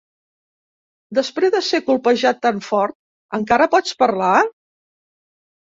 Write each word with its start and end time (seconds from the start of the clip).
Després 1.17 1.51
de 1.57 1.61
ser 1.67 1.81
colpejat 1.91 2.41
tant 2.47 2.63
fort, 2.69 2.97
encara 3.41 3.71
pots 3.77 4.01
parlar? 4.03 4.35